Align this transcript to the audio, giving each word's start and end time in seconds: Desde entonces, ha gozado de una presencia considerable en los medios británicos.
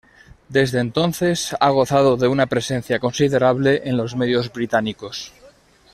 Desde 0.49 0.79
entonces, 0.79 1.55
ha 1.59 1.69
gozado 1.69 2.17
de 2.17 2.27
una 2.27 2.47
presencia 2.47 2.97
considerable 2.97 3.83
en 3.85 3.97
los 3.97 4.15
medios 4.15 4.51
británicos. 4.51 5.31